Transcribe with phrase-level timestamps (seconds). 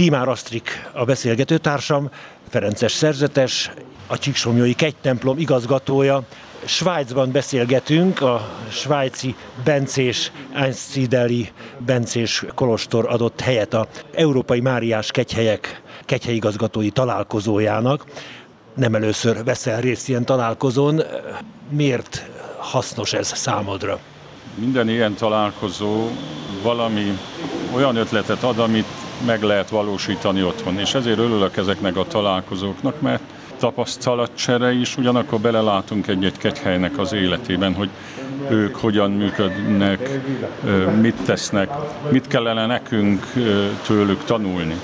[0.00, 2.10] Timár Asztrik a beszélgetőtársam,
[2.48, 3.70] Ferences szerzetes,
[4.06, 6.22] a Csíksomjói Kegytemplom igazgatója.
[6.64, 9.34] Svájcban beszélgetünk, a svájci
[9.64, 18.04] Bencés, Einszideli Bencés Kolostor adott helyet a Európai Máriás Kegyhelyek kegyhelyigazgatói találkozójának.
[18.74, 21.02] Nem először veszel részt ilyen találkozón.
[21.68, 23.98] Miért hasznos ez számodra?
[24.54, 26.08] Minden ilyen találkozó
[26.62, 27.18] valami
[27.74, 28.86] olyan ötletet ad, amit
[29.26, 30.78] meg lehet valósítani otthon.
[30.78, 33.22] És ezért örülök ezeknek a találkozóknak, mert
[33.58, 37.88] tapasztalatcsere is, ugyanakkor belelátunk egy-egy kegyhelynek az életében, hogy
[38.48, 40.20] ők hogyan működnek,
[41.00, 41.70] mit tesznek,
[42.08, 43.26] mit kellene nekünk
[43.86, 44.74] tőlük tanulni.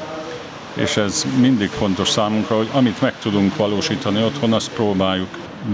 [0.75, 5.29] És ez mindig fontos számunkra, hogy amit meg tudunk valósítani otthon, azt próbáljuk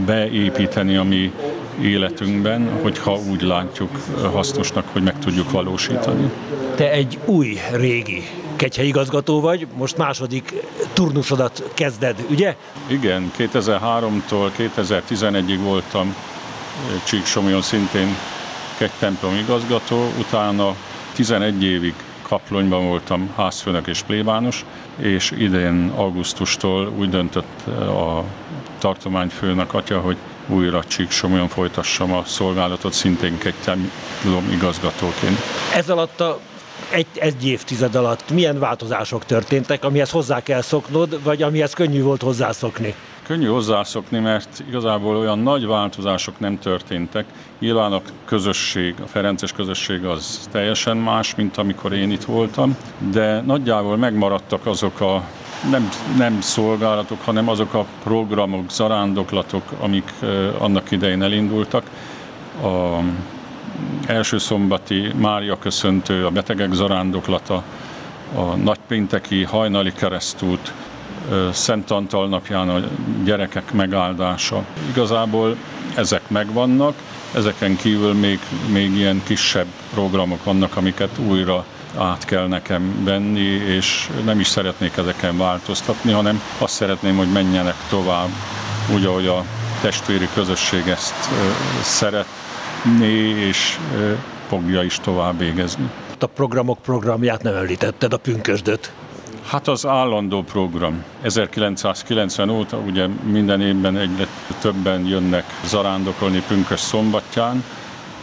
[0.06, 1.33] beépíteni a mi
[1.83, 3.91] életünkben, hogyha úgy látjuk
[4.33, 6.31] hasznosnak, hogy meg tudjuk valósítani.
[6.75, 8.23] Te egy új régi
[8.77, 10.55] igazgató vagy, most második
[10.93, 12.57] turnusodat kezded, ugye?
[12.87, 16.14] Igen, 2003-tól 2011-ig voltam
[17.05, 18.17] Csíksomjon szintén
[18.98, 20.75] templom igazgató, utána
[21.14, 24.65] 11 évig Kaplonyban voltam házfőnök és plébános,
[24.97, 28.25] és idén augusztustól úgy döntött a
[28.78, 30.17] tartományfőnök atya, hogy
[30.48, 35.39] újra Csíksomjon folytassam a szolgálatot, szintén egy templom igazgatóként.
[35.75, 36.41] Ez alatt a
[36.93, 42.23] egy, egy évtized alatt milyen változások történtek, amihez hozzá kell szoknod, vagy amihez könnyű volt
[42.23, 42.95] hozzászokni?
[43.27, 47.25] Könnyű hozzászokni, mert igazából olyan nagy változások nem történtek.
[47.59, 52.77] Nyilván a közösség, a Ferences közösség az teljesen más, mint amikor én itt voltam,
[53.12, 55.23] de nagyjából megmaradtak azok a
[55.71, 60.12] nem, nem szolgálatok, hanem azok a programok, zarándoklatok, amik
[60.59, 61.84] annak idején elindultak.
[62.62, 62.99] A
[64.06, 67.62] első szombati Mária köszöntő, a betegek zarándoklata,
[68.34, 70.73] a nagypénteki hajnali keresztút,
[71.53, 72.81] Szent Antal napján a
[73.25, 74.65] gyerekek megáldása.
[74.91, 75.56] Igazából
[75.95, 76.95] ezek megvannak,
[77.34, 78.38] ezeken kívül még,
[78.72, 81.65] még ilyen kisebb programok vannak, amiket újra
[81.99, 87.77] át kell nekem venni, és nem is szeretnék ezeken változtatni, hanem azt szeretném, hogy menjenek
[87.89, 88.28] tovább,
[88.94, 89.44] úgy, ahogy a
[89.81, 91.15] testvéri közösség ezt
[92.82, 93.78] szeretné, és
[94.48, 95.91] fogja is tovább végezni.
[96.19, 98.93] A programok programját nem említetted, a pünkösdöt.
[99.47, 101.04] Hát az állandó program.
[101.22, 104.26] 1990 óta ugye minden évben egyre
[104.60, 107.65] többen jönnek zarándokolni pünkös szombatján,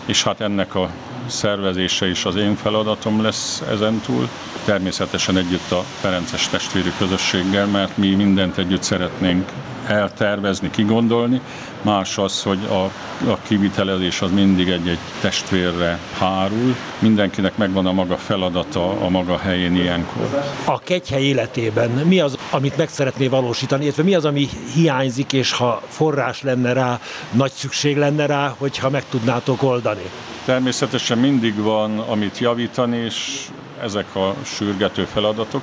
[0.05, 0.89] és hát ennek a
[1.27, 4.29] szervezése is az én feladatom lesz ezentúl.
[4.69, 9.51] Természetesen együtt a Ferences testvéri közösséggel, mert mi mindent együtt szeretnénk
[9.87, 11.41] eltervezni, kigondolni.
[11.81, 12.83] Más az, hogy a,
[13.31, 16.75] a kivitelezés az mindig egy-egy testvérre hárul.
[16.99, 20.43] Mindenkinek megvan a maga feladata a maga helyén ilyenkor.
[20.65, 25.51] A kegyhely életében mi az, amit meg szeretné valósítani, illetve mi az, ami hiányzik, és
[25.51, 26.99] ha forrás lenne rá,
[27.31, 30.09] nagy szükség lenne rá, hogyha meg tudnátok oldani?
[30.45, 33.47] Természetesen mindig van, amit javítani, és
[33.83, 35.61] ezek a sürgető feladatok.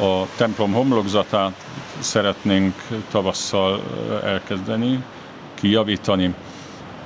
[0.00, 1.52] A templom homlokzatát
[1.98, 2.74] szeretnénk
[3.10, 3.82] tavasszal
[4.24, 5.04] elkezdeni,
[5.54, 6.34] kijavítani.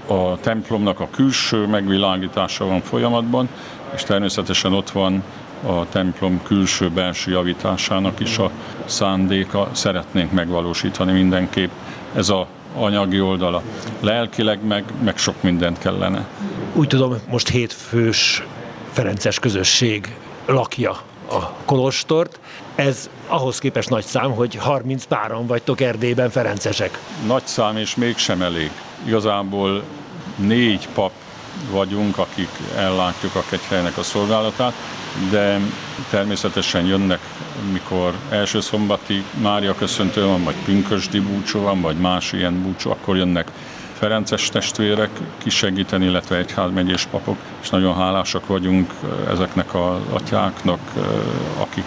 [0.06, 3.48] A templomnak a külső megvilágítása van folyamatban,
[3.94, 5.22] és természetesen ott van
[5.66, 8.50] a templom külső-belső javításának is a
[8.84, 9.68] szándéka.
[9.72, 11.70] Szeretnénk megvalósítani mindenképp.
[12.14, 13.62] Ez a anyagi oldala.
[14.00, 16.26] Lelkileg meg, meg sok mindent kellene.
[16.74, 18.42] Úgy tudom, most hétfős
[18.92, 20.14] Ferences közösség
[20.46, 20.90] lakja
[21.30, 22.38] a kolostort.
[22.74, 26.98] Ez ahhoz képest nagy szám, hogy 30 páran vagytok Erdélyben ferencesek.
[27.26, 28.70] Nagy szám, és mégsem elég.
[29.06, 29.82] Igazából
[30.36, 31.12] négy pap
[31.70, 34.72] vagyunk, akik ellátjuk a kegyhelynek a szolgálatát,
[35.30, 35.58] de
[36.10, 37.20] természetesen jönnek,
[37.72, 43.16] mikor első szombati Mária köszöntő van, vagy pünkösdi búcsú van, vagy más ilyen búcsú, akkor
[43.16, 43.50] jönnek
[44.00, 48.92] Ferences testvérek kisegíteni, illetve egyházmegyés papok, és nagyon hálásak vagyunk
[49.30, 50.78] ezeknek az atyáknak,
[51.58, 51.84] akik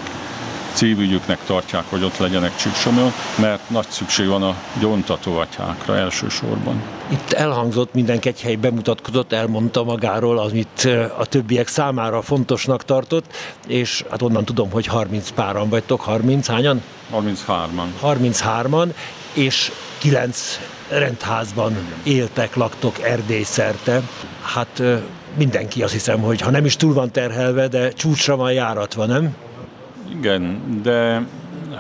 [0.74, 6.82] cívügyüknek tartják, hogy ott legyenek Csíksomjon, mert nagy szükség van a gyóntató atyákra elsősorban.
[7.08, 13.36] Itt elhangzott, minden kegyhely bemutatkozott, elmondta magáról, amit a többiek számára fontosnak tartott,
[13.68, 16.82] és hát onnan tudom, hogy 30 páran vagytok, 30 hányan?
[17.14, 17.88] 33-an.
[18.02, 18.94] 33-an,
[19.34, 20.60] és 9
[20.98, 23.46] rendházban éltek, laktok Erdély.
[24.42, 24.82] Hát
[25.38, 29.36] mindenki azt hiszem, hogy ha nem is túl van terhelve, de csúcsra van járatva, nem?
[30.18, 31.26] Igen, de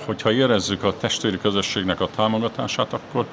[0.06, 3.25] hogyha érezzük a testvéri közösségnek a támogatását, akkor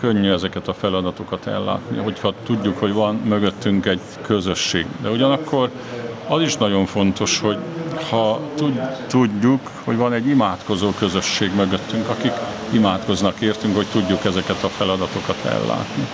[0.00, 4.86] könnyű ezeket a feladatokat ellátni, hogyha tudjuk, hogy van mögöttünk egy közösség.
[5.02, 5.70] De ugyanakkor
[6.28, 7.58] Az is nagyon fontos, hogy
[8.10, 8.40] ha
[9.08, 12.32] tudjuk, hogy van egy imádkozó közösség mögöttünk, akik
[12.70, 16.06] imádkoznak értünk, hogy tudjuk ezeket a feladatokat ellátni.